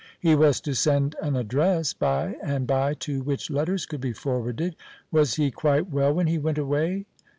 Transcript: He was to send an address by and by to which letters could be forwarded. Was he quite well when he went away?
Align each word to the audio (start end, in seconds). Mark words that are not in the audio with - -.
He 0.19 0.33
was 0.33 0.59
to 0.61 0.73
send 0.73 1.15
an 1.21 1.35
address 1.35 1.93
by 1.93 2.35
and 2.41 2.65
by 2.65 2.95
to 2.95 3.21
which 3.21 3.51
letters 3.51 3.85
could 3.85 4.01
be 4.01 4.13
forwarded. 4.13 4.75
Was 5.11 5.35
he 5.35 5.51
quite 5.51 5.91
well 5.91 6.11
when 6.11 6.25
he 6.25 6.39
went 6.39 6.57
away? 6.57 7.05